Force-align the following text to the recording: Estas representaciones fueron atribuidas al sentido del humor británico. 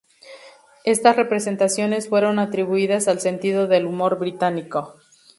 Estas 0.83 1.15
representaciones 1.15 2.09
fueron 2.09 2.39
atribuidas 2.39 3.07
al 3.07 3.19
sentido 3.19 3.67
del 3.67 3.85
humor 3.85 4.17
británico. 4.17 4.95